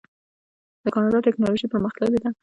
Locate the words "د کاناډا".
0.83-1.19